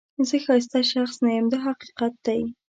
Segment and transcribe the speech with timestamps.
[0.27, 2.41] زه ښایسته شخص نه یم دا حقیقت دی.